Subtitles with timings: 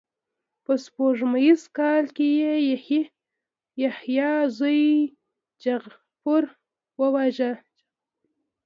[0.63, 2.53] په سپوږمیز کال کې یې
[3.79, 4.83] یحیی زوی
[5.63, 6.43] جغفر
[6.99, 7.51] وواژه.